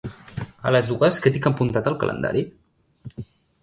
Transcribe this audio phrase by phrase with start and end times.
[0.69, 2.47] A les dues què tinc apuntat al calendari?